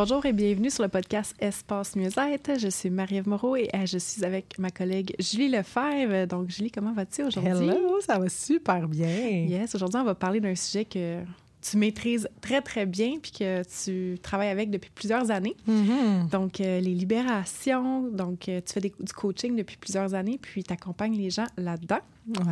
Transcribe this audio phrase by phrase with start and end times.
[0.00, 2.56] Bonjour et bienvenue sur le podcast Espace Mieux-être.
[2.56, 6.24] Je suis Marie-Ève Moreau et euh, je suis avec ma collègue Julie Lefebvre.
[6.28, 7.68] Donc, Julie, comment vas-tu aujourd'hui?
[7.68, 9.08] Hello, ça va super bien.
[9.08, 11.24] Yes, aujourd'hui, on va parler d'un sujet que
[11.60, 15.56] tu maîtrises très, très bien puis que tu travailles avec depuis plusieurs années.
[15.68, 16.30] Mm-hmm.
[16.30, 18.02] Donc, euh, les libérations.
[18.08, 21.46] Donc, euh, tu fais des- du coaching depuis plusieurs années puis tu accompagnes les gens
[21.56, 21.98] là-dedans.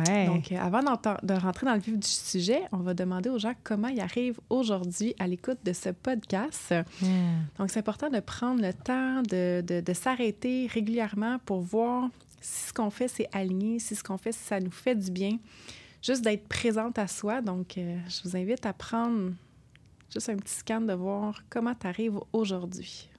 [0.05, 0.25] Ouais.
[0.25, 3.53] Donc, euh, avant de rentrer dans le vif du sujet, on va demander aux gens
[3.63, 6.73] comment ils arrivent aujourd'hui à l'écoute de ce podcast.
[7.01, 7.05] Mm.
[7.59, 12.09] Donc, c'est important de prendre le temps de, de- de s'arrêter régulièrement pour voir
[12.41, 15.11] si ce qu'on fait, c'est aligné, si ce qu'on fait, si ça nous fait du
[15.11, 15.37] bien.
[16.01, 17.41] Juste d'être présente à soi.
[17.41, 19.33] Donc, euh, je vous invite à prendre
[20.11, 23.09] juste un petit scan de voir comment tu arrives aujourd'hui.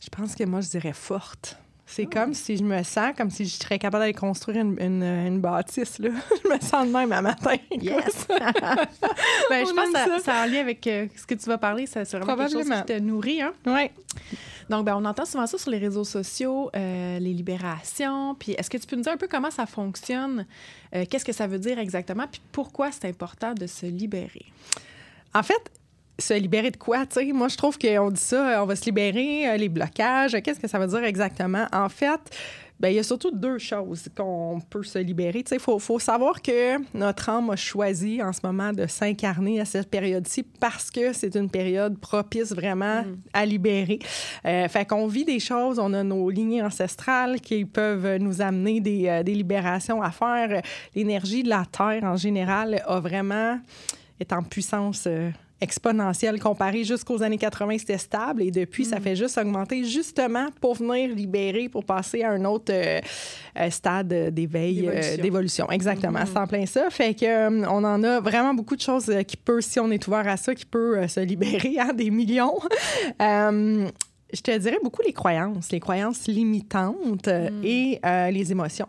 [0.00, 1.58] Je pense que moi, je dirais forte.
[1.90, 5.02] C'est comme si je me sens comme si je serais capable d'aller construire une, une,
[5.02, 5.98] une bâtisse.
[5.98, 6.10] Là.
[6.44, 7.56] je me sens de même à matin.
[7.70, 8.26] Yes!
[8.28, 10.18] ben, je pense que ça, ça.
[10.18, 11.86] ça a un lien avec euh, ce que tu vas parler.
[11.86, 13.40] Ça, C'est vraiment quelque chose qui te nourrit.
[13.40, 13.52] Hein?
[13.66, 13.90] Oui.
[14.68, 18.34] Donc, ben, on entend souvent ça sur les réseaux sociaux, euh, les libérations.
[18.34, 20.46] Puis, est-ce que tu peux nous dire un peu comment ça fonctionne?
[20.94, 22.26] Euh, Qu'est-ce que ça veut dire exactement?
[22.30, 24.46] Puis, pourquoi c'est important de se libérer?
[25.34, 25.70] En fait,
[26.18, 27.32] se libérer de quoi, tu?
[27.32, 30.36] Moi, je trouve qu'on dit ça, on va se libérer, euh, les blocages.
[30.42, 31.66] Qu'est-ce que ça veut dire exactement?
[31.72, 32.20] En fait,
[32.80, 35.44] ben, il y a surtout deux choses qu'on peut se libérer.
[35.50, 39.64] Il faut, faut savoir que notre âme a choisi en ce moment de s'incarner à
[39.64, 43.98] cette période-ci parce que c'est une période propice vraiment à libérer.
[44.44, 48.80] Euh, fait qu'on vit des choses, on a nos lignées ancestrales qui peuvent nous amener
[48.80, 50.62] des, euh, des libérations à faire.
[50.94, 53.58] L'énergie de la Terre, en général, a vraiment
[54.20, 59.16] est en puissance euh, exponentielle comparée jusqu'aux années 80, c'était stable et depuis, ça fait
[59.16, 63.00] juste augmenter justement pour venir libérer, pour passer à un autre euh,
[63.58, 65.70] euh, stade d'éveil, euh, D'évolution.
[65.70, 66.90] Exactement, c'est en plein ça.
[66.90, 70.28] Fait que on en a vraiment beaucoup de choses qui peut, si on est ouvert
[70.28, 72.58] à ça, qui peut se libérer, hein, des millions.
[74.32, 78.88] Je te dirais beaucoup les croyances, les croyances limitantes euh, et euh, les émotions.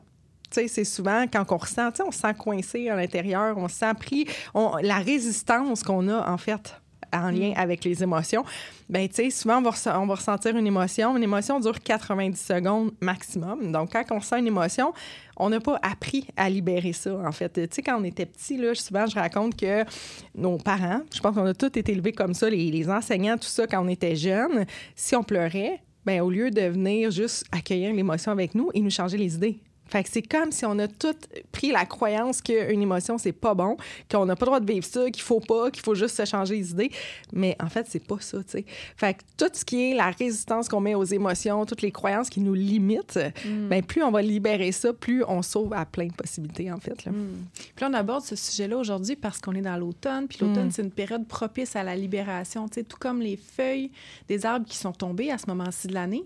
[0.51, 3.57] Tu sais, c'est souvent quand on ressent, tu sais, on se sent coincé à l'intérieur,
[3.57, 6.75] on se sent pris, on- la résistance qu'on a en fait
[7.11, 8.45] en lien avec les émotions,
[8.87, 11.17] ben tu sais, souvent on va, ressa- on va ressentir une émotion.
[11.17, 13.71] Une émotion dure 90 secondes maximum.
[13.71, 14.93] Donc quand on sent une émotion,
[15.35, 17.49] on n'a pas appris à libérer ça en fait.
[17.53, 19.83] Tu sais, quand on était petit, là, souvent je raconte que
[20.35, 23.47] nos parents, je pense qu'on a tous été élevés comme ça, les, les enseignants, tout
[23.47, 27.91] ça, quand on était jeunes, si on pleurait, ben au lieu de venir juste accueillir
[27.93, 29.59] l'émotion avec nous, ils nous changeaient les idées.
[29.89, 31.15] Fait que c'est comme si on a tout
[31.51, 33.75] pris la croyance qu'une émotion, c'est pas bon,
[34.09, 36.25] qu'on n'a pas le droit de vivre ça, qu'il faut pas, qu'il faut juste se
[36.25, 36.91] changer les idées.
[37.33, 38.65] Mais en fait, c'est pas ça, tu sais.
[38.95, 42.29] Fait que tout ce qui est la résistance qu'on met aux émotions, toutes les croyances
[42.29, 43.19] qui nous limitent,
[43.69, 47.05] ben plus on va libérer ça, plus on sauve à plein de possibilités, en fait.
[47.05, 47.11] Là.
[47.11, 50.27] Puis là, on aborde ce sujet-là aujourd'hui parce qu'on est dans l'automne.
[50.27, 50.71] Puis l'automne, Mm.
[50.71, 52.67] c'est une période propice à la libération.
[52.67, 53.91] Tu sais, tout comme les feuilles
[54.27, 56.23] des arbres qui sont tombées à ce moment-ci de l'année.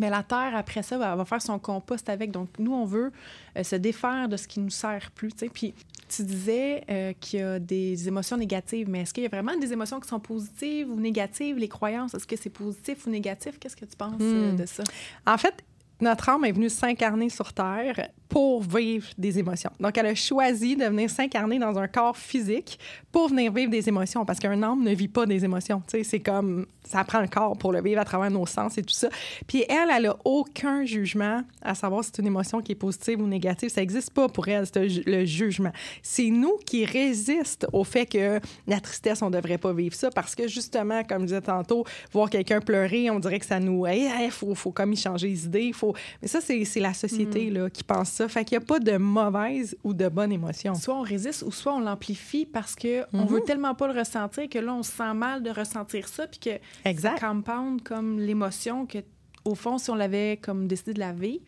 [0.00, 2.30] Mais la terre, après ça, va, va faire son compost avec.
[2.30, 3.10] Donc, nous, on veut
[3.56, 5.32] euh, se défaire de ce qui nous sert plus.
[5.32, 5.48] tu sais.
[5.48, 5.74] Puis,
[6.08, 9.56] tu disais euh, qu'il y a des émotions négatives, mais est-ce qu'il y a vraiment
[9.56, 11.56] des émotions qui sont positives ou négatives?
[11.58, 13.58] Les croyances, est-ce que c'est positif ou négatif?
[13.58, 14.56] Qu'est-ce que tu penses euh, Hmm.
[14.56, 14.84] de ça?
[15.26, 15.64] En fait,
[16.00, 19.70] notre âme est venue s'incarner sur Terre pour vivre des émotions.
[19.80, 22.78] Donc, elle a choisi de venir s'incarner dans un corps physique
[23.10, 25.82] pour venir vivre des émotions, parce qu'un âme ne vit pas des émotions.
[25.86, 28.76] Tu sais, c'est comme, ça prend le corps pour le vivre à travers nos sens
[28.76, 29.08] et tout ça.
[29.46, 33.20] Puis elle, elle a aucun jugement à savoir si c'est une émotion qui est positive
[33.20, 33.70] ou négative.
[33.70, 35.72] Ça n'existe pas pour elle, c'est le jugement.
[36.02, 40.10] C'est nous qui résistent au fait que la tristesse, on ne devrait pas vivre ça,
[40.10, 43.86] parce que justement, comme je disais tantôt, voir quelqu'un pleurer, on dirait que ça nous...
[43.86, 45.72] Il faut, faut comme y changer les idées.
[45.72, 45.94] Faut...
[46.20, 48.28] Mais ça, c'est la société là, qui pense ça.
[48.28, 50.74] Fait qu'il n'y a pas de mauvaise ou de bonne émotion.
[50.74, 54.48] Soit on résiste ou soit on l'amplifie parce qu'on on veut tellement pas le ressentir
[54.48, 57.20] que là, on se sent mal de ressentir ça, puis que exact.
[57.20, 58.98] ça compound comme l'émotion que,
[59.44, 61.44] au fond, si on l'avait comme décidé de la vivre,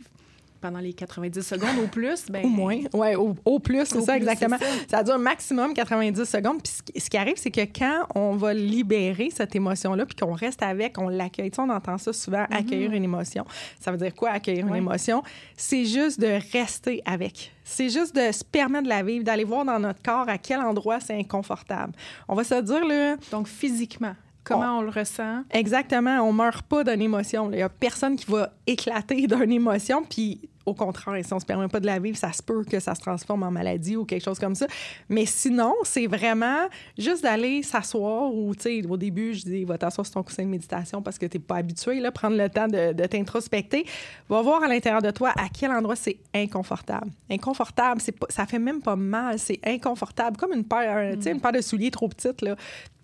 [0.60, 2.26] pendant les 90 secondes au plus.
[2.30, 4.58] Ben, au moins, oui, au, au, plus, c'est ça, plus, exactement.
[4.58, 4.66] ça.
[4.88, 5.02] Ça.
[5.02, 6.62] dure maximum 90 secondes.
[6.62, 6.72] Puis
[7.02, 10.98] ce qui- arrive, c'est que quand on va libérer cette émotion-là, puis qu'on reste avec,
[10.98, 11.50] on l'accueille.
[11.50, 13.44] Tu sais, on entend ça souvent, accueillir une émotion.
[13.80, 14.76] Ça veut dire quoi, accueillir une Mm-hmm.
[14.78, 15.22] Émotion?
[15.56, 17.52] C'est juste de rester avec.
[17.64, 20.60] C'est juste de se permettre de la vivre, d'aller voir dans notre corps à quel
[20.60, 21.92] endroit c'est inconfortable.
[22.28, 24.14] On va se dire, là, Donc, physiquement,
[24.44, 25.42] comment on, le ressent?
[25.50, 27.50] Exactement, on meurt pas d'une émotion.
[27.52, 31.46] Il y a personne qui va éclater d'une émotion, puis au contraire, si on se
[31.46, 34.04] permet pas de la vivre, ça se peut que ça se transforme en maladie ou
[34.04, 34.66] quelque chose comme ça.
[35.08, 36.68] Mais sinon, c'est vraiment
[36.98, 40.44] juste d'aller s'asseoir ou, tu sais, au début, je dis, va t'asseoir sur ton coussin
[40.44, 43.86] de méditation parce que t'es pas habitué, là, prendre le temps de, de t'introspecter.
[44.28, 47.10] Va voir à l'intérieur de toi à quel endroit c'est inconfortable.
[47.30, 51.52] Inconfortable, c'est ça fait même pas mal, c'est inconfortable, comme une paire, tu une paire
[51.52, 52.56] de souliers trop petite, là.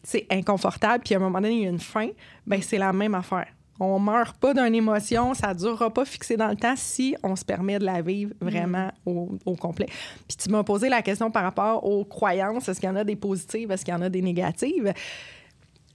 [0.03, 2.09] C'est inconfortable, puis à un moment donné, il y a une fin.
[2.47, 3.49] Ben, c'est la même affaire.
[3.79, 7.45] On meurt pas d'une émotion, ça durera pas fixé dans le temps si on se
[7.45, 9.87] permet de la vivre vraiment au, au complet.
[10.27, 13.05] Puis tu m'as posé la question par rapport aux croyances, est-ce qu'il y en a
[13.05, 14.93] des positives, est-ce qu'il y en a des négatives?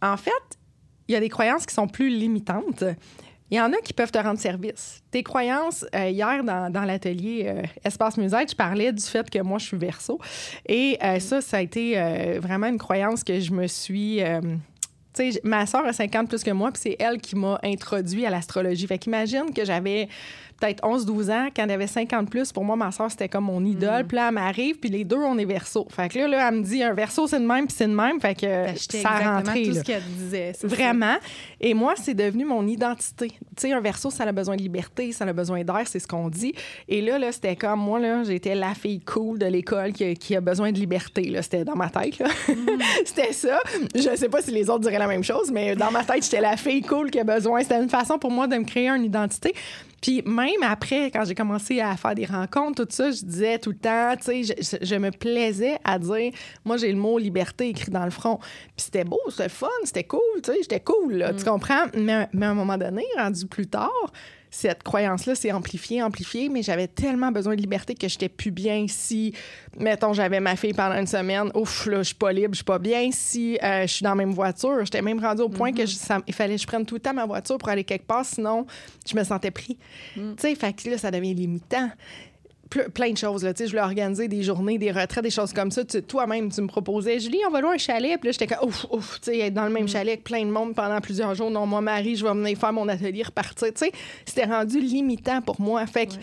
[0.02, 0.32] En fait,
[1.08, 2.84] il y a des croyances qui sont plus limitantes.
[3.50, 5.04] Il y en a qui peuvent te rendre service.
[5.12, 9.40] Tes croyances, euh, hier dans, dans l'atelier euh, Espace Musette, je parlais du fait que
[9.40, 10.20] moi, je suis verso.
[10.66, 14.22] Et euh, ça, ça a été euh, vraiment une croyance que je me suis...
[15.20, 17.60] euh, tu sais, ma soeur a 50 plus que moi, puis c'est elle qui m'a
[17.64, 18.88] introduit à l'astrologie.
[18.88, 20.08] Fait qu'imagine que j'avais
[20.62, 23.64] peut-être 11-12 ans, quand elle avait 50 plus, pour moi, ma soeur, c'était comme mon
[23.66, 24.06] idole.
[24.06, 25.88] Puis là, elle m'arrive, puis les deux, on est verso.
[25.90, 27.94] Fait que là, là elle me dit, un verso, c'est de même, puis c'est de
[27.94, 28.20] même.
[28.20, 29.64] Fait que J'achetais ça a rentré.
[29.64, 29.80] tout là.
[29.80, 30.54] ce qu'elle disait.
[30.54, 30.68] ça.
[30.68, 31.18] Vraiment.
[31.60, 33.30] Et moi, c'est devenu mon identité.
[33.30, 36.08] Tu sais, un verso, ça a besoin de liberté, ça a besoin d'air, c'est ce
[36.08, 36.54] qu'on dit.
[36.88, 40.36] Et là, là c'était comme moi, là, j'étais la fille cool de l'école qui, qui
[40.36, 41.24] a besoin de liberté.
[41.24, 41.42] Là.
[41.42, 42.20] C'était dans ma tête.
[42.20, 42.28] là.
[43.06, 43.60] c'était ça.
[43.96, 46.42] Je sais pas si les autres diraient la même chose, mais dans ma tête, j'étais
[46.42, 47.62] la fille cool qui a besoin.
[47.62, 49.54] C'était une façon pour moi de me créer une identité.
[50.02, 53.70] Puis même après, quand j'ai commencé à faire des rencontres, tout ça, je disais tout
[53.70, 56.32] le temps, tu sais, je, me plaisais à dire,
[56.66, 58.38] moi, j'ai le mot liberté écrit dans le front.
[58.76, 61.86] Puis c'était beau, c'était fun, c'était cool, tu sais, j'étais cool, là, tu comprends?
[61.96, 64.12] Mais, mais à un moment donné, rendu plus tard,
[64.54, 68.86] cette croyance-là s'est amplifiée, amplifiée, mais j'avais tellement besoin de liberté que j'étais plus bien
[68.90, 69.34] si,
[69.80, 72.64] mettons, j'avais ma fille pendant une semaine, ouf, là, je suis pas libre, je suis
[72.66, 73.10] pas bien.
[73.14, 75.96] Si euh, je suis dans la même voiture, j'étais même rendue au point que je-
[75.96, 78.26] ça- il fallait que je prenne tout le temps ma voiture pour aller quelque part,
[78.26, 78.66] sinon
[79.10, 79.78] je me sentais pris.
[80.16, 81.90] Tu sais, fait que là, ça devient limitant.
[82.72, 83.44] Ple- plein de choses.
[83.44, 83.54] Là.
[83.54, 85.84] Tu sais, Je voulais organiser des journées, des retraites, des choses comme ça.
[85.84, 88.18] Tu- Toi-même, tu me proposais, Julie, on va louer un chalet.
[88.20, 90.46] Puis là, j'étais comme, ouf, ouf, tu sais, être dans le même chalet avec plein
[90.46, 91.52] de monde pendant plusieurs jours.
[91.52, 93.68] Non, moi, Marie, je vais venir faire mon atelier, repartir.
[93.74, 93.92] Tu sais,
[94.26, 95.86] c'était rendu limitant pour moi.
[95.86, 96.14] Fait que,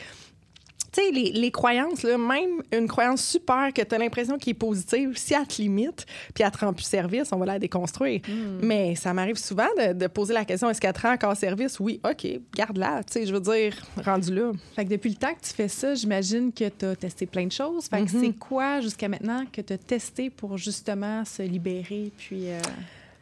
[0.93, 4.53] tu sais, les, les croyances, là, même une croyance super que tu as l'impression qu'il
[4.53, 7.59] est positive, si elle te limite, puis elle te rend plus service, on va la
[7.59, 8.21] déconstruire.
[8.63, 11.79] Mais ça m'arrive souvent de, de poser la question est-ce qu'elle te rend encore service?
[11.81, 13.03] Oui, OK, garde-la.
[13.05, 13.75] Tu sais, je veux dire,
[14.05, 14.53] rendu là.
[14.75, 17.47] Fait que depuis le temps que tu fais ça, j'imagine que tu as testé plein
[17.47, 17.87] de choses.
[17.87, 18.21] Fait que Mhm.
[18.25, 22.61] c'est quoi jusqu'à maintenant que tu as testé pour justement se libérer puis euh,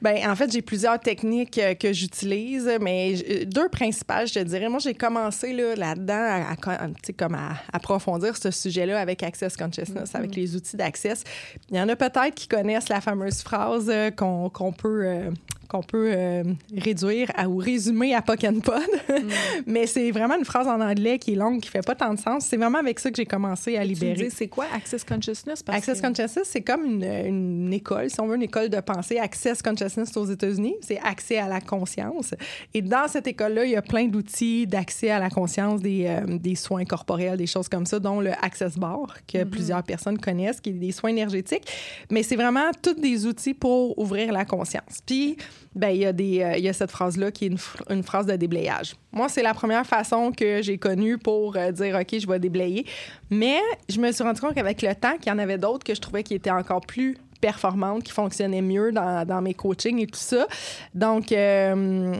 [0.02, 4.38] Ben, en fait, j'ai plusieurs techniques euh, que j'utilise, mais euh, deux principales, je te
[4.40, 4.68] dirais.
[4.68, 7.36] Moi, j'ai commencé là, là-dedans à, à comme
[7.72, 11.24] approfondir ce sujet-là avec Access Consciousness, avec les outils d'Access.
[11.70, 15.30] Il y en a peut-être qui connaissent la fameuse phrase euh, qu'on peut, euh,
[15.66, 16.42] qu'on peut euh,
[16.76, 18.80] réduire à, ou résumer à Pock and Pod.
[19.66, 22.18] mais c'est vraiment une phrase en anglais qui est longue, qui fait pas tant de
[22.18, 22.46] sens.
[22.46, 24.30] C'est vraiment avec ça que j'ai commencé à libérer.
[24.30, 25.62] c'est quoi Access Consciousness?
[25.62, 28.80] Parce Access que- Consciousness, c'est comme une, une école, si on veut, une école de
[28.80, 29.18] pensée.
[29.18, 32.34] Access Consciousness aux États-Unis, c'est accès à la conscience.
[32.74, 36.38] Et dans cette école-là, il y a plein d'outils d'accès à la conscience, des, euh,
[36.38, 40.60] des soins corporels, des choses comme ça, dont le Access Bar, que plusieurs personnes connaissent,
[40.60, 41.66] qui est des soins énergétiques.
[42.10, 45.00] Mais c'est vraiment tous des outils pour ouvrir la conscience.
[45.04, 45.36] Puis,
[45.76, 47.58] ben, il y, a des, euh, il y a cette phrase-là qui est une,
[47.90, 48.96] une phrase de déblayage.
[49.12, 52.86] Moi, c'est la première façon que j'ai connue pour euh, dire, OK, je vais déblayer.
[53.30, 53.58] Mais
[53.90, 56.00] je me suis rendu compte qu'avec le temps, qu'il y en avait d'autres que je
[56.00, 60.18] trouvais qui étaient encore plus performantes, qui fonctionnaient mieux dans, dans mes coachings et tout
[60.18, 60.46] ça.
[60.94, 62.14] Donc, euh,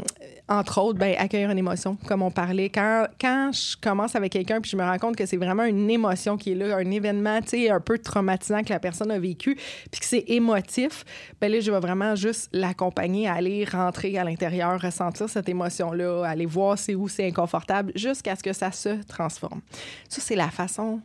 [0.48, 2.70] entre autres, ben, accueillir une émotion, comme on parlait.
[2.70, 5.90] Quand, quand je commence avec quelqu'un puis je me rends compte que c'est vraiment une
[5.90, 9.56] émotion qui est là, un événement, un peu traumatisant que la personne a vécu,
[9.90, 11.04] puis que c'est émotif,
[11.40, 16.24] ben là, je vais vraiment juste l'accompagner à aller rentrer à l'intérieur, ressentir cette émotion-là,
[16.24, 19.60] aller voir c'est où c'est inconfortable, jusqu'à ce que ça se transforme.
[20.08, 21.00] Ça, c'est la façon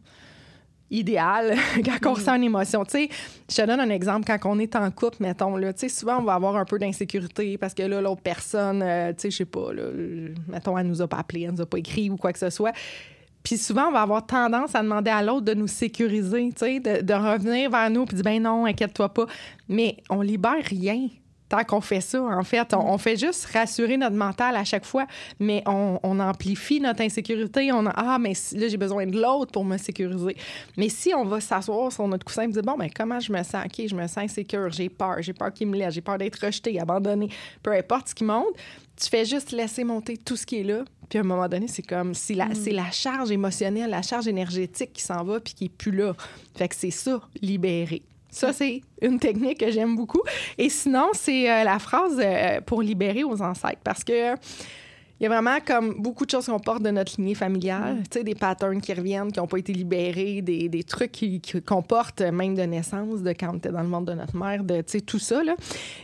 [0.91, 1.55] idéal
[1.85, 2.83] quand on ressent une émotion.
[2.85, 3.09] Tu sais,
[3.49, 4.25] je te donne un exemple.
[4.27, 6.77] Quand on est en couple, mettons, là, tu sais, souvent, on va avoir un peu
[6.77, 9.83] d'insécurité parce que là, l'autre personne, euh, tu sais, je sais pas, là,
[10.47, 12.49] mettons, elle nous a pas appelé, elle nous a pas écrit ou quoi que ce
[12.49, 12.73] soit.
[12.73, 16.65] Puis Puis souvent, on va avoir tendance à demander à l'autre de nous sécuriser, tu
[16.65, 19.25] sais, de, de revenir vers nous puis dire ben non, inquiète-toi pas.
[19.69, 21.07] Mais on libère rien
[21.51, 22.73] tant qu'on fait ça, en fait.
[22.73, 25.05] On, on, fait juste rassurer notre mental à chaque fois,
[25.37, 27.73] mais on, on amplifie notre insécurité.
[27.73, 30.37] On a, ah, mais là, j'ai besoin de l'autre pour me sécuriser.
[30.77, 33.43] Mais si on va s'asseoir sur notre coussin et dire, bon, ben comment je me
[33.43, 33.65] sens?
[33.65, 36.37] OK, je me sens insécure, j'ai peur, j'ai peur qu'il me laisse, j'ai peur d'être
[36.37, 37.27] rejeté, abandonné,
[37.61, 38.55] peu importe ce qui monte,
[38.95, 40.85] tu fais juste laisser monter tout ce qui est là.
[41.09, 42.55] Puis à un moment donné, c'est comme si la, mm.
[42.55, 46.13] c'est la charge émotionnelle, la charge énergétique qui s'en va puis qui est plus là.
[46.55, 48.03] Fait que c'est ça, libérer.
[48.31, 50.21] Ça, c'est une technique que j'aime beaucoup.
[50.57, 53.81] Et sinon, c'est euh, la phrase euh, pour libérer aux ancêtres.
[53.83, 54.35] Parce que
[55.21, 58.03] il y a vraiment comme beaucoup de choses qu'on porte de notre lignée familiale, mm.
[58.09, 61.15] tu sais, des patterns qui reviennent, qui n'ont pas été libérés, des, des trucs
[61.63, 64.63] qu'on porte même de naissance, de quand on était dans le monde de notre mère,
[64.63, 65.55] de, tu sais, tout ça, là.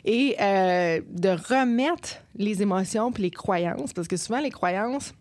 [0.05, 5.15] Et euh, de remettre les émotions puis les croyances, parce que souvent, les croyances,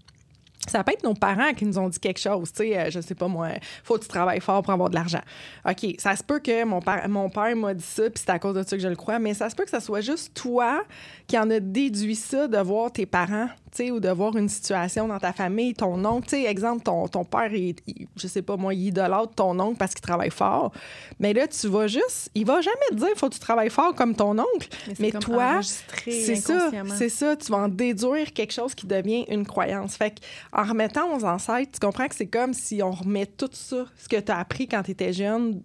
[0.66, 3.00] ça peut être nos parents qui nous ont dit quelque chose, tu sais, euh, je
[3.00, 3.48] sais pas moi,
[3.84, 5.22] faut que tu travailles fort pour avoir de l'argent.
[5.68, 8.38] OK, ça se peut que mon père, mon père m'a dit ça, puis c'est à
[8.38, 10.34] cause de ça que je le crois, mais ça se peut que ça soit juste
[10.34, 10.82] toi
[11.26, 13.48] qui en a déduit ça de voir tes parents
[13.84, 17.24] ou de voir une situation dans ta famille, ton oncle, tu sais, exemple, ton, ton
[17.24, 17.74] père, il,
[18.16, 20.72] je sais pas moi, il idolâtre ton oncle parce qu'il travaille fort.
[21.20, 23.94] Mais là, tu vas juste, il va jamais te dire, faut que tu travailles fort
[23.94, 24.68] comme ton oncle.
[24.98, 29.46] Mais, toi, c'est ça, c'est ça, tu vas en déduire quelque chose qui devient une
[29.46, 29.96] croyance.
[29.96, 30.14] Fait
[30.52, 34.08] en remettant aux ancêtres, tu comprends que c'est comme si on remet tout ça, ce
[34.08, 35.62] que tu as appris quand tu étais jeune,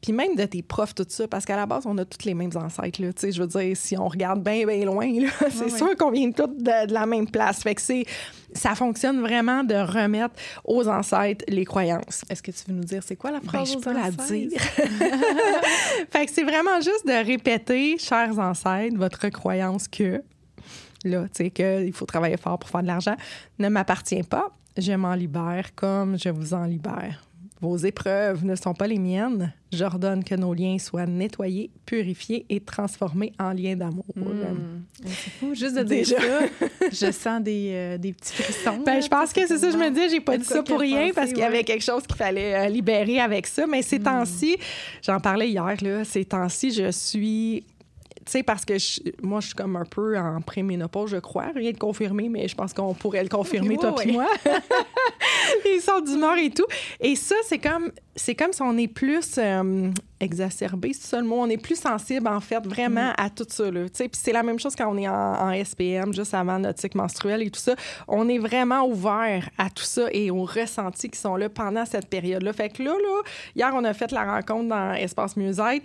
[0.00, 2.34] puis même de tes profs, tout ça, parce qu'à la base, on a tous les
[2.34, 5.10] mêmes ancêtres, là, tu sais, je veux dire, si on regarde bien, bien loin,
[5.50, 7.49] c'est sûr qu'on vient tous de la même place.
[7.58, 8.04] Fait que c'est,
[8.54, 12.24] ça fonctionne vraiment de remettre aux ancêtres les croyances.
[12.28, 13.74] Est-ce que tu veux nous dire c'est quoi la ben, phrase?
[13.74, 14.60] Ben, je peux la dire.
[16.10, 20.22] fait que c'est vraiment juste de répéter, chers ancêtres, votre croyance que,
[21.04, 23.16] là, tu sais, qu'il faut travailler fort pour faire de l'argent,
[23.58, 24.50] ne m'appartient pas.
[24.76, 27.29] Je m'en libère comme je vous en libère.
[27.60, 29.52] Vos épreuves ne sont pas les miennes.
[29.70, 34.06] J'ordonne que nos liens soient nettoyés, purifiés et transformés en liens d'amour.
[34.16, 34.82] Hmm.
[35.04, 36.16] C'est fou, juste de dire ça,
[36.90, 38.82] je sens des, euh, des petits frissons.
[38.84, 41.10] Ben, je pense que c'est ça, je me dis, j'ai pas dit ça pour rien
[41.14, 43.66] parce qu'il y avait quelque chose qu'il fallait euh, libérer avec ça.
[43.66, 44.04] Mais ces hmm.
[44.04, 44.56] temps-ci,
[45.02, 47.64] j'en parlais hier, là, ces temps-ci, je suis
[48.26, 48.74] sais, parce que
[49.22, 51.46] moi, je suis comme un peu en préménopause, je crois.
[51.54, 54.26] Rien de confirmé, mais je pense qu'on pourrait le confirmer, toi et moi.
[55.64, 56.66] Ils sont d'humeur et tout.
[57.00, 61.26] Et ça, c'est comme, c'est comme si on est plus euh, exacerbé, c'est ça le
[61.26, 61.36] mot.
[61.40, 63.14] On est plus sensible, en fait, vraiment mm.
[63.16, 63.70] à tout ça.
[63.70, 63.86] Là.
[63.92, 67.42] Puis c'est la même chose quand on est en, SPM, juste avant notre cycle menstruel
[67.42, 67.74] et tout ça.
[68.06, 72.06] On est vraiment ouvert à tout ça et aux ressentis qui sont là pendant cette
[72.06, 72.52] période-là.
[72.52, 73.22] Fait que là, là,
[73.56, 75.82] hier, on a fait la rencontre dans Espace Musette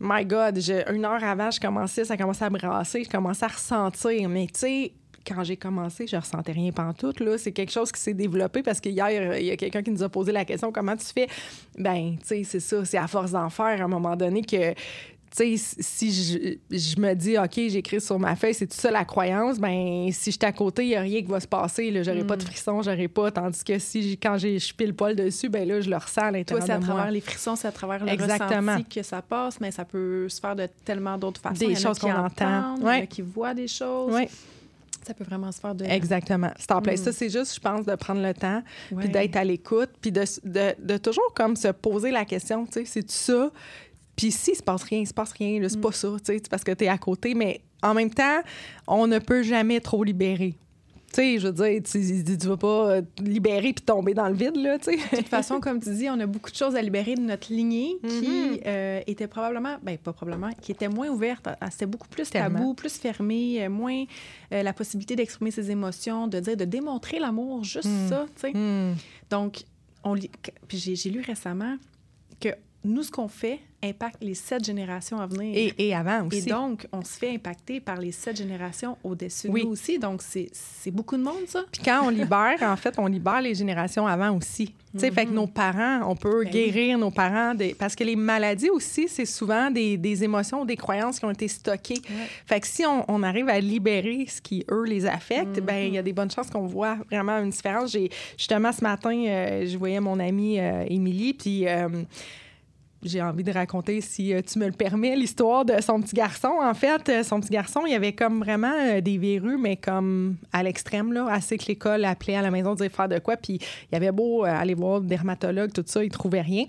[0.00, 0.58] my God,
[0.92, 4.28] une heure avant, je commençais, ça commençait à brasser, je commençais à ressentir.
[4.28, 4.92] Mais tu sais,
[5.26, 7.20] quand j'ai commencé, je ressentais rien pantoute.
[7.20, 7.38] Là.
[7.38, 10.08] C'est quelque chose qui s'est développé parce qu'hier, il y a quelqu'un qui nous a
[10.08, 11.28] posé la question comment tu fais?
[11.78, 14.74] Ben, tu sais, c'est ça, c'est à force d'en faire à un moment donné que
[15.34, 19.04] tu sais, si je, me dis, OK, j'écris sur ma feuille, c'est tout ça la
[19.04, 21.92] croyance, ben si je suis à côté, il n'y a rien qui va se passer.
[22.02, 22.46] J'aurai pas de mm.
[22.46, 23.30] frisson, j'aurai pas.
[23.30, 26.64] Tandis que si quand je pile poil dessus, ben là, je le ressens à l'intérieur
[26.64, 28.72] Toi, c'est à travers les frissons, c'est à travers le Exactement.
[28.72, 31.66] ressenti que ça passe, mais ça peut se faire de tellement d'autres façons.
[31.66, 32.76] Des choses qu'on entend.
[32.80, 33.06] Ouais.
[33.06, 34.12] qui voient des choses.
[34.12, 34.28] Ouais.
[35.06, 35.84] Ça peut vraiment se faire de.
[35.84, 36.50] Exactement.
[36.58, 36.96] C'est en plein.
[36.96, 37.12] Ça, mm.
[37.12, 38.62] c'est juste, je pense, de prendre le temps,
[38.96, 42.72] puis d'être à l'écoute, puis de, de, de, toujours comme se poser la question, tu
[42.72, 43.50] sais, c'est ça?
[44.16, 45.92] Puis si il se passe rien, il se passe rien, c'est pas mm.
[45.92, 48.40] ça, tu sais, parce que tu es à côté, mais en même temps,
[48.86, 50.54] on ne peut jamais trop libérer.
[51.12, 54.34] Tu sais, je veux dire, tu, tu vas pas euh, libérer puis tomber dans le
[54.34, 54.96] vide, là, tu sais.
[54.96, 57.52] De toute façon, comme tu dis, on a beaucoup de choses à libérer de notre
[57.52, 58.60] lignée qui mm-hmm.
[58.66, 61.48] euh, était probablement, ben pas probablement, qui était moins ouverte.
[61.70, 64.04] C'était beaucoup plus tabou, plus fermé, euh, moins
[64.50, 68.08] la possibilité d'exprimer ses émotions, de dire, de démontrer l'amour, juste mm.
[68.08, 68.52] ça, tu sais.
[68.52, 68.96] Mm.
[69.30, 69.62] Donc,
[70.02, 70.16] on,
[70.66, 71.76] puis j'ai lu récemment
[72.40, 72.50] que
[72.86, 75.52] nous, ce qu'on fait impacte les sept générations à venir.
[75.56, 76.38] Et, et, avant aussi.
[76.38, 79.98] Et donc, on se fait impacter par les sept générations au-dessus de nous aussi.
[79.98, 81.64] Donc, c'est beaucoup de monde, ça.
[81.70, 84.72] Puis quand on libère, en fait, on libère les générations avant aussi.
[84.92, 85.36] Tu sais, fait que mhm.
[85.36, 87.54] nos parents, on peut ben guérir nos parents.
[87.54, 87.74] Des...
[87.74, 91.48] Parce que les maladies aussi, c'est souvent des, des, émotions, des croyances qui ont été
[91.48, 92.00] stockées.
[92.46, 95.94] Fait que si on, on, arrive à libérer ce qui, eux, les affecte, ben il
[95.94, 96.04] y a mhm.
[96.04, 97.94] des bonnes chances qu'on voit vraiment une différence.
[98.38, 101.68] Justement, ce matin, euh, je voyais mon amie euh, Émilie, puis...
[101.68, 101.88] Euh,
[103.06, 106.52] j'ai envie de raconter, si euh, tu me le permets, l'histoire de son petit garçon.
[106.60, 110.36] En fait, euh, son petit garçon, il avait comme vraiment euh, des verrues, mais comme
[110.52, 113.36] à l'extrême, là, assez que l'école appelait à la maison, disait faire de quoi.
[113.36, 113.60] Puis
[113.90, 116.64] il avait beau aller voir le dermatologue, tout ça, il trouvait rien.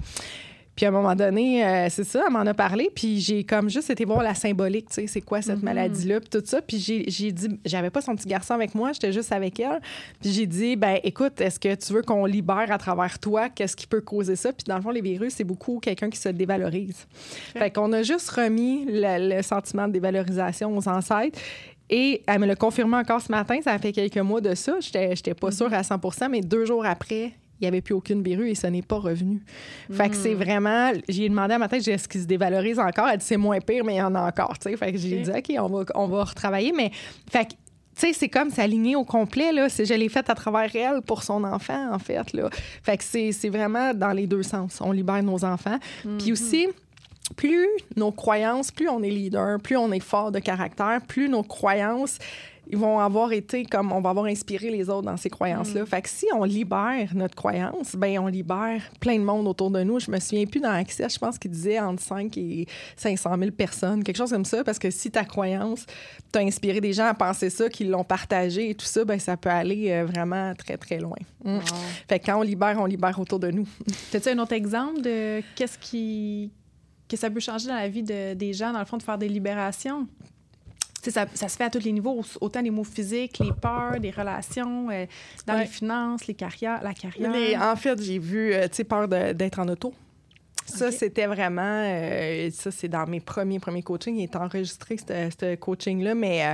[0.77, 3.69] Puis à un moment donné, euh, c'est ça, elle m'en a parlé, puis j'ai comme
[3.69, 5.65] juste été voir la symbolique, tu sais, c'est quoi cette Mhm.
[5.65, 6.61] maladie-là, puis tout ça.
[6.61, 9.81] Puis j'ai dit, j'avais pas son petit garçon avec moi, j'étais juste avec elle.
[10.21, 13.49] Puis j'ai dit, ben écoute, est-ce que tu veux qu'on libère à travers toi?
[13.49, 14.53] Qu'est-ce qui peut causer ça?
[14.53, 17.07] Puis dans le fond, les virus, c'est beaucoup quelqu'un qui se dévalorise.
[17.57, 21.39] Fait qu'on a juste remis le, le sentiment de dévalorisation aux ancêtres.
[21.89, 24.75] Et elle me l'a confirmé encore ce matin, ça fait quelques mois de ça.
[24.79, 28.21] J'étais j'étais pas sûre à 100 mais deux jours après, il n'y avait plus aucune
[28.23, 29.41] verrue et ce n'est pas revenu.
[29.91, 30.91] Fait que c'est vraiment.
[31.09, 33.07] J'ai demandé à j'ai dit, est-ce qu'il se dévalorise encore?
[33.07, 34.57] Elle dit, c'est moins pire, mais il y en a encore.
[34.59, 34.77] tu sais.
[34.77, 36.71] Fait que j'ai dit, OK, on va, on va retravailler.
[36.75, 36.91] Mais,
[37.31, 37.57] fait que, tu
[37.95, 39.51] sais, c'est comme s'aligner au complet.
[39.51, 39.69] Là.
[39.69, 42.31] C'est- Je l'ai fait à travers elle pour son enfant, en fait.
[42.33, 42.49] Là.
[42.83, 44.79] Fait que c'est c'est vraiment dans les deux sens.
[44.81, 45.79] On libère nos enfants.
[46.19, 46.67] Puis aussi,
[47.35, 51.43] plus nos croyances, plus on est leader, plus on est fort de caractère, plus nos
[51.43, 52.19] croyances
[52.69, 55.85] ils vont avoir été comme on va avoir inspiré les autres dans ces croyances-là.
[55.85, 59.83] Fait que si on libère notre croyance, ben on libère plein de monde autour de
[59.83, 59.99] nous.
[59.99, 63.51] Je me souviens plus dans Access, je pense qu'il disait entre 5 et 500 000
[63.51, 65.85] personnes, quelque chose comme ça, parce que si ta croyance
[66.31, 69.37] t'a inspiré des gens à penser ça, qu'ils l'ont partagé et tout ça, ben ça
[69.37, 71.17] peut aller euh, vraiment très très loin.
[71.43, 71.55] Mm.
[71.55, 71.61] Wow.
[72.09, 73.67] Fait que quand on libère, on libère autour de nous.
[74.13, 76.51] As-tu un autre exemple de qu'est-ce qui
[77.07, 79.17] que ça peut changer dans la vie de- des gens, dans le fond, de faire
[79.17, 80.07] des libérations?
[81.11, 84.11] Ça, ça se fait à tous les niveaux, autant les mots physiques, les peurs, les
[84.11, 85.05] relations, euh,
[85.45, 85.61] dans Ouais.
[85.61, 87.31] les finances, les carrières, la carrière.
[87.31, 89.93] Les- en fait, j'ai vu, euh, tu sais, peur d'être en auto.
[90.69, 94.15] Ça, c'était vraiment, euh, ça, c'est dans mes premiers, premiers coachings.
[94.17, 96.53] Il est enregistré, ce ce coaching-là, mais euh,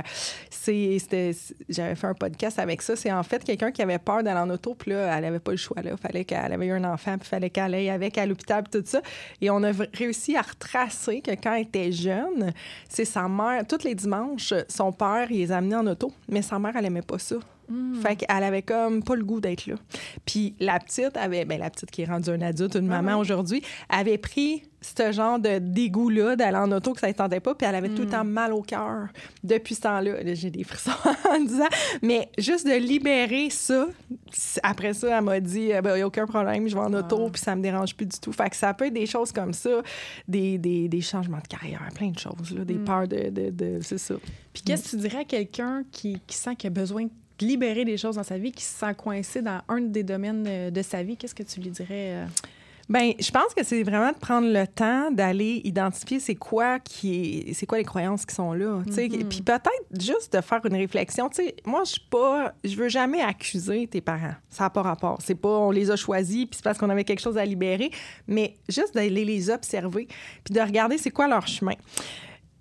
[0.50, 1.32] c'est- c'était,
[1.68, 2.94] j'avais fait un podcast avec ça.
[2.96, 5.50] C'est en fait quelqu'un qui avait peur d'aller en auto, puis là, elle avait pas
[5.50, 5.96] le choix, là.
[5.96, 8.86] Fallait qu'elle avait eu un enfant, puis fallait qu'elle aille avec à l'hôpital, puis tout
[8.88, 9.02] ça.
[9.40, 12.52] Et on a réussi à retracer que quand elle était jeune,
[12.88, 16.58] c'est sa mère, tous les dimanches, son père, il les amenait en auto, mais sa
[16.58, 17.36] mère, elle aimait pas ça.
[17.68, 17.94] Hmm.
[18.00, 19.74] Fait qu'elle avait comme pas le goût d'être là.
[20.26, 23.62] Puis la petite avait, ben la petite qui est rendue une adulte, une maman aujourd'hui,
[23.88, 27.66] avait pris ce genre de dégoût-là d'aller en auto que ça ne tentait pas, puis
[27.66, 28.10] elle avait tout le Mm.
[28.10, 29.08] temps mal au cœur
[29.42, 30.22] depuis ce temps-là.
[30.22, 30.90] Là, J'ai des frissons
[31.30, 31.68] en disant,
[32.02, 33.86] mais juste de libérer ça,
[34.62, 37.30] après ça, elle m'a dit, il n'y a aucun problème, je vais en auto, Ah.
[37.32, 38.32] puis ça me dérange plus du tout.
[38.32, 39.70] Fait que ça peut être des choses comme ça,
[40.28, 42.84] des, des, des changements de carrière, plein de choses, là, des Mm.
[42.84, 44.16] peurs de, de, de- c'est ça.
[44.52, 47.10] Puis qu'est-ce que tu dirais à quelqu'un qui, qui sent qu'il a besoin de
[47.44, 50.70] libérer des choses dans sa vie, qui se sent coincé dans un des domaines euh,
[50.70, 51.16] de sa vie?
[51.16, 52.12] Qu'est-ce que tu lui dirais?
[52.14, 52.26] euh?
[52.86, 57.14] Ben, je pense que c'est vraiment de prendre le temps d'aller identifier c'est quoi qui
[57.48, 59.26] est, c'est quoi les croyances qui sont là, tu sais, Mhm.
[59.26, 62.90] puis peut-être juste de faire une réflexion, tu sais, moi je suis pas je veux
[62.90, 64.34] jamais accuser tes parents.
[64.50, 67.04] Ça n'a pas rapport, c'est pas on les a choisis puis c'est parce qu'on avait
[67.04, 67.90] quelque chose à libérer,
[68.28, 70.06] mais juste d'aller les observer
[70.44, 71.76] puis de regarder c'est quoi leur chemin.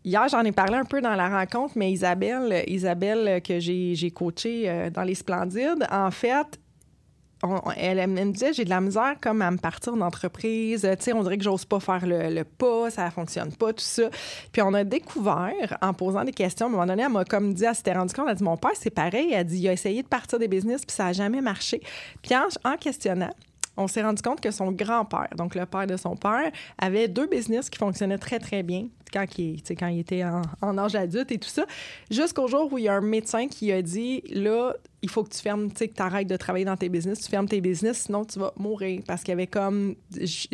[0.05, 4.11] Hier, j'en ai parlé un peu dans la rencontre, mais Isabelle, Isabelle euh, que j'ai
[4.11, 6.59] coachée euh, dans les Splendides, en fait,
[7.77, 10.81] elle, me disait j'ai de la misère comme à me partir d'entreprise.
[10.81, 14.09] Tu sais on dirait que j'ose pas faire le, pas ça fonctionne pas tout ça.
[14.51, 17.53] Puis on a découvert en posant des questions à un moment donné elle m'a comme
[17.53, 19.33] dit elle s'était rendue compte elle a dit mon père c'est pareil.
[19.33, 21.81] Elle dit il a essayé de partir des business puis ça a jamais marché
[22.21, 23.33] puis en questionnant
[23.77, 27.27] on s'est rendu compte que son grand-père, donc le père de son père, avait deux
[27.27, 31.49] business qui fonctionnaient très, très bien quand il, était en, en âge adulte et tout
[31.49, 31.65] ça,
[32.09, 35.29] jusqu'au jour où il y a un médecin qui a dit, là, il faut que
[35.29, 37.61] tu fermes, tu sais, que tu arrêtes de travailler dans tes business, tu fermes tes
[37.61, 39.01] business, sinon tu vas mourir.
[39.05, 39.95] Parce qu'il y avait comme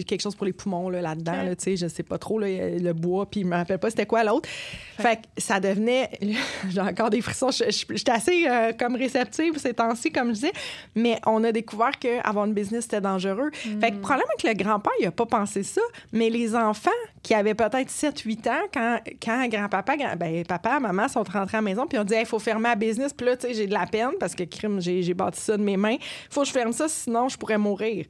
[0.05, 1.45] quelque chose pour les poumons là, là-dedans, Ouais.
[1.45, 3.89] là, tu sais, je sais pas trop, là, le bois, puis je me rappelle pas
[3.91, 4.49] c'était quoi l'autre.
[4.97, 6.09] Fait que ça devenait,
[6.69, 10.51] j'ai encore des frissons, j'étais assez euh, comme réceptive ces temps-ci, comme je disais,
[10.95, 13.51] mais on a découvert qu'avoir une business, c'était dangereux.
[13.53, 15.81] Fait que probablement que le grand-père, il a pas pensé ça,
[16.11, 16.89] mais les enfants
[17.21, 21.61] qui avaient peut-être 7-8 ans, quand, quand grand-papa, grand- ben, papa, maman sont rentrés à
[21.61, 23.67] la maison, puis on dit, il faut fermer la business, puis là, tu sais, j'ai
[23.67, 25.97] de la peine parce que crime, j'ai bâti ça de mes mains,
[26.29, 28.05] faut que je ferme ça, sinon je pourrais mourir.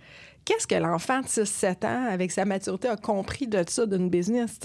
[0.50, 4.58] Qu'est-ce que l'enfant de 6-7 ans, avec sa maturité, a compris de ça, d'une business?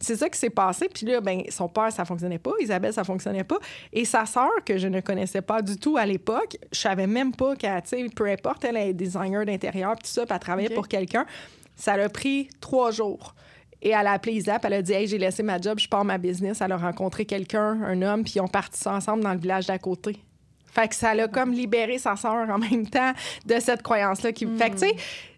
[0.00, 0.88] C'est ça qui s'est passé.
[0.88, 2.52] Puis là, ben, son père, ça fonctionnait pas.
[2.58, 3.58] Isabelle, ça fonctionnait pas.
[3.92, 7.34] Et sa sœur, que je ne connaissais pas du tout à l'époque, je savais même
[7.34, 7.82] pas qu'elle,
[8.14, 10.74] peu importe, elle est designer d'intérieur, puis tout ça, puis elle travaillait OK.
[10.74, 11.26] pour quelqu'un.
[11.74, 13.34] Ça l'a pris trois jours.
[13.82, 16.04] Et elle a appelé Isap, elle a dit Hey, j'ai laissé ma job, je pars
[16.04, 16.62] ma business.
[16.62, 19.66] Elle a rencontré quelqu'un, un homme, puis ils ont parti ça ensemble dans le village
[19.66, 20.16] d'à côté.
[20.76, 23.12] Fait que ça l'a comme libéré sa sœur en même temps
[23.46, 24.32] de cette croyance-là.
[24.32, 24.46] Qui...
[24.58, 24.96] Fait que, tu sais,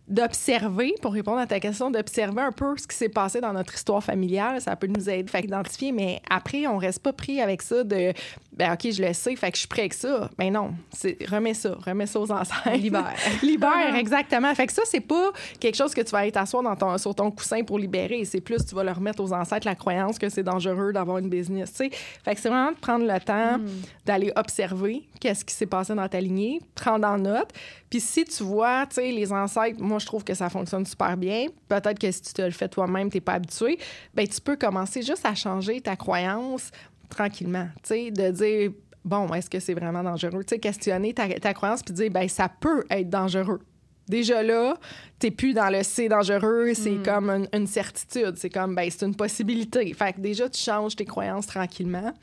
[0.09, 3.75] d'observer, pour répondre à ta question, d'observer un peu ce qui s'est passé dans notre
[3.75, 7.63] histoire familiale, ça peut nous aider, fait identifier, mais après, on reste pas pris avec
[7.63, 8.13] ça de
[8.59, 10.29] ben OK, je le sais, fait que je suis prêt avec ça.
[10.37, 12.71] Ben non, c'est remets ça, remets ça aux ancêtres.
[12.73, 13.15] Libère.
[13.43, 14.53] Libère, exactement.
[14.55, 17.15] Fait que ça, c'est pas quelque chose que tu vas aller t'asseoir dans ton, sur
[17.15, 18.25] ton coussin pour libérer.
[18.25, 21.29] C'est plus, tu vas le remettre aux ancêtres la croyance que c'est dangereux d'avoir une
[21.29, 21.91] business, tu sais.
[22.25, 23.61] Fait que c'est vraiment de prendre le temps
[24.05, 27.53] d'aller observer qu'est-ce qui s'est passé dans ta lignée, prendre en note.
[27.91, 31.17] Puis si tu vois, tu sais, les ancêtres, moi, je trouve que ça fonctionne super
[31.17, 31.47] bien.
[31.69, 33.79] Peut-être que si tu te le fais toi-même, t'es pas habitué,
[34.15, 36.71] ben tu peux commencer juste à changer ta croyance
[37.09, 38.71] tranquillement, tu sais, de dire
[39.05, 40.45] bon, est-ce que c'est vraiment dangereux?
[40.45, 43.61] Tu sais, questionner ta, ta croyance puis dire, ben ça peut être dangereux.
[44.07, 44.79] Déjà là,
[45.19, 49.05] t'es plus dans le c'est dangereux, c'est comme une, une certitude, c'est comme ben c'est
[49.05, 49.93] une possibilité.
[49.93, 52.15] Fait que déjà tu changes tes croyances tranquillement.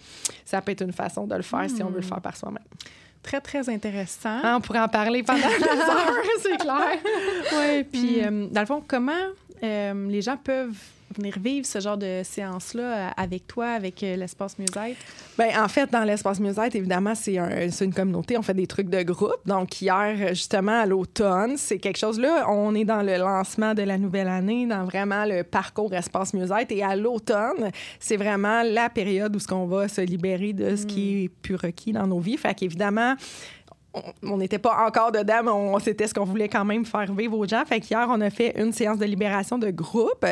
[0.46, 2.64] Ça peut être une façon de le faire si on veut le faire par soi-même.
[3.26, 4.40] Très, très intéressant.
[4.44, 7.00] Ah, on pourrait en parler pendant des heures, c'est clair.
[7.54, 9.14] Oui, puis euh, dans le fond, comment
[9.66, 10.76] euh, les gens peuvent
[11.16, 14.98] venir vivre ce genre de séance-là euh, avec toi, avec euh, l'espace Musette?
[15.38, 18.38] Ben, en fait, dans l'espace Musette, évidemment, c'est un, c'est une communauté.
[18.38, 19.40] On fait des trucs de groupe.
[19.46, 22.46] Donc, hier, justement, à l'automne, c'est quelque chose là.
[22.50, 26.72] On est dans le lancement de la nouvelle année, dans vraiment le parcours espace Musette.
[26.72, 30.86] Et à l'automne, c'est vraiment la période où ce qu'on va se libérer de ce
[30.86, 32.38] qui est plus requis dans nos vies.
[32.38, 33.16] Fait qu'évidemment,
[34.24, 37.38] on n'était pas encore dedans, mais on, c'était ce qu'on voulait quand même faire vivre
[37.38, 37.64] aux gens.
[37.66, 40.26] Fait qu'hier, on a fait une séance de libération de groupe.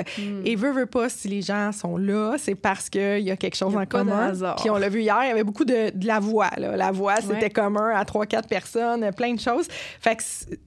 [0.45, 3.55] Et veut, veut pas, si les gens sont là, c'est parce qu'il y a quelque
[3.55, 4.33] chose a en commun.
[4.57, 6.49] Puis on l'a vu hier, il y avait beaucoup de, de la voix.
[6.57, 6.75] là.
[6.75, 7.49] La voix, c'était Ouais.
[7.49, 9.67] commun à trois, quatre personnes, plein de choses.
[9.99, 10.23] Fait que,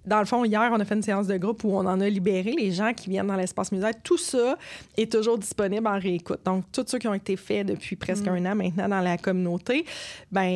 [0.07, 2.09] dans le fond, hier, on a fait une séance de groupe où on en a
[2.09, 3.91] libéré les gens qui viennent dans l'espace musée.
[4.03, 4.57] Tout ça
[4.97, 6.41] est toujours disponible en réécoute.
[6.45, 9.85] Donc, tous ceux qui ont été faits depuis presque un an maintenant dans la communauté,
[10.33, 10.47] ben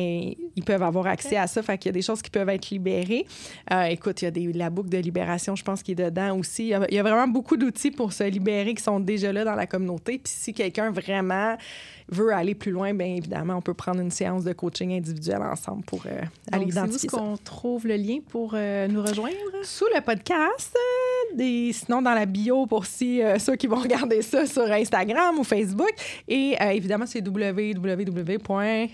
[0.55, 1.61] ils peuvent avoir accès à ça.
[1.61, 3.25] Fait qu'il y a des choses qui peuvent être libérées.
[3.71, 6.37] Euh, écoute, il y a des, la boucle de libération, je pense, qui est dedans
[6.37, 6.63] aussi.
[6.63, 9.31] Il y a, il y a vraiment beaucoup d'outils pour se libérer qui sont déjà
[9.31, 10.19] là dans la communauté.
[10.19, 11.57] Puis si quelqu'un vraiment
[12.09, 15.83] veut aller plus loin, bien évidemment, on peut prendre une séance de coaching individuel ensemble
[15.85, 17.17] pour euh, aller Donc, c'est identifier ça.
[17.17, 19.35] qu'on trouve le lien pour euh, nous rejoindre?
[19.63, 23.75] Sous le podcast, euh, des, sinon dans la bio pour si, euh, ceux qui vont
[23.81, 25.91] regarder ça sur Instagram ou Facebook.
[26.27, 28.37] Et euh, évidemment, c'est www.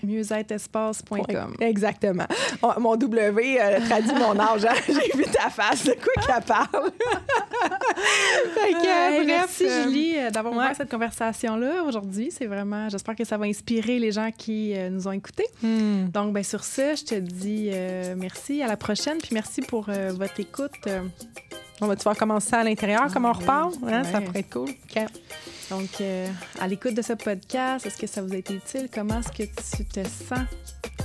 [0.02, 1.54] Musette-espace.com.
[1.60, 2.26] Exactement.
[2.62, 4.64] Oh, mon W euh, traduit mon âge.
[4.64, 4.74] hein.
[4.86, 6.90] J'ai vu ta face, de quoi qu'elle parle.
[8.54, 10.60] Fait que, bref, merci Julie d'avoir ouais.
[10.60, 12.30] ouvert cette conversation-là aujourd'hui.
[12.30, 15.46] C'est vraiment, j'espère que ça va inspirer les gens qui nous ont écoutés.
[15.62, 16.08] hmm.
[16.12, 17.70] Donc, ben, sur ce, je te dis
[18.16, 20.72] merci, à la prochaine, puis merci pour votre écoute.
[21.80, 23.38] On va-tu faire commencer ça à l'intérieur, comme on oui.
[23.40, 23.72] repart?
[23.86, 24.68] Hein, Ça pourrait être cool.
[25.70, 26.26] Donc, euh,
[26.60, 28.88] à l'écoute de ce podcast, est-ce que ça vous a été utile?
[28.92, 30.40] Comment est-ce que tu te sens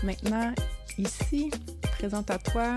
[0.03, 0.51] maintenant,
[0.97, 1.51] ici,
[1.99, 2.75] présente à toi?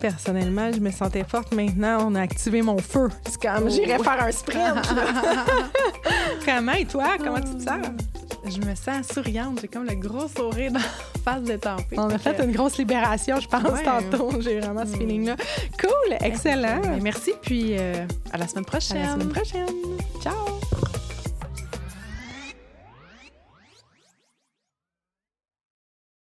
[0.00, 1.54] Personnellement, je me sentais forte.
[1.54, 3.08] Maintenant, on a activé mon feu.
[3.28, 3.68] C'est comme, Oh.
[3.68, 4.94] j'irais faire un sprint.
[6.44, 7.10] Comment, et toi?
[7.18, 7.86] Comment tu te sens?
[8.44, 9.60] Je me sens souriante.
[9.60, 10.84] J'ai comme le gros sourire dans la
[11.24, 11.96] face détempée.
[11.98, 13.82] On a Fait que- une grosse libération, je pense, Ouais.
[13.84, 14.40] tantôt.
[14.40, 14.98] J'ai vraiment ce Mm.
[14.98, 15.36] feeling-là.
[15.80, 16.80] Cool, excellent.
[17.00, 19.02] Merci, puis euh, à la semaine À prochaine.
[19.02, 19.66] la semaine prochaine.
[20.20, 20.51] Ciao.